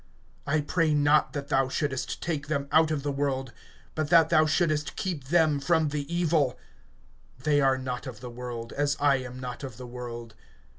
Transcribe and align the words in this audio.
(15)I 0.47 0.65
pray 0.65 0.93
not 0.95 1.31
that 1.33 1.49
thou 1.49 1.69
shouldest 1.69 2.23
take 2.23 2.47
them 2.47 2.67
out 2.71 2.89
of 2.89 3.03
the 3.03 3.11
world, 3.11 3.53
but 3.93 4.09
that 4.09 4.29
thou 4.29 4.47
shouldest 4.47 4.95
keep 4.95 5.25
them 5.25 5.59
from 5.59 5.89
the 5.89 6.11
evil. 6.11 6.57
(16)They 7.43 7.63
are 7.63 7.77
not 7.77 8.07
of 8.07 8.19
the 8.19 8.31
world, 8.31 8.73
as 8.73 8.97
I 8.99 9.17
am 9.17 9.39
not 9.39 9.63
of 9.63 9.77
the 9.77 9.85
world. 9.85 10.33